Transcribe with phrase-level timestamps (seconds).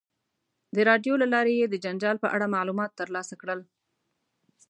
[0.75, 3.59] د راډیو له لارې یې د جنجال په اړه معلومات ترلاسه کړل.